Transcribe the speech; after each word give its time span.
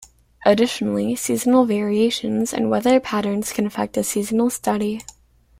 Additionally, 0.47 1.15
seasonal 1.15 1.65
variations 1.67 2.51
and 2.53 2.71
weather 2.71 2.99
patterns 2.99 3.53
can 3.53 3.67
affect 3.67 3.95
a 3.97 4.03
seasonal 4.03 4.49
study. 4.49 5.01